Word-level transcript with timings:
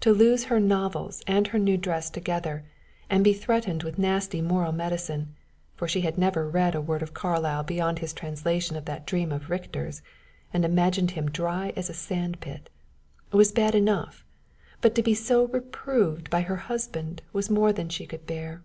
To 0.00 0.12
lose 0.12 0.44
her 0.52 0.60
novels 0.60 1.22
and 1.26 1.46
her 1.46 1.58
new 1.58 1.78
dress 1.78 2.10
together, 2.10 2.62
and 3.08 3.24
be 3.24 3.32
threatened 3.32 3.84
with 3.84 3.96
nasty 3.96 4.42
moral 4.42 4.70
medicine 4.72 5.34
for 5.76 5.88
she 5.88 6.02
had 6.02 6.18
never 6.18 6.46
read 6.46 6.74
a 6.74 6.80
word 6.82 7.00
of 7.00 7.14
Carlyle 7.14 7.62
beyond 7.62 8.00
his 8.00 8.12
translation 8.12 8.76
of 8.76 8.84
that 8.84 9.06
dream 9.06 9.32
of 9.32 9.48
Richter's, 9.48 10.02
and 10.52 10.66
imagined 10.66 11.12
him 11.12 11.30
dry 11.30 11.72
as 11.74 11.88
a 11.88 11.94
sand 11.94 12.38
pit 12.42 12.68
was 13.32 13.50
bad 13.50 13.74
enough, 13.74 14.26
but 14.82 14.94
to 14.94 15.02
be 15.02 15.14
so 15.14 15.46
reproved 15.46 16.28
by 16.28 16.42
her 16.42 16.56
husband 16.68 17.22
was 17.32 17.48
more 17.48 17.72
than 17.72 17.88
she 17.88 18.04
could 18.04 18.26
bear. 18.26 18.62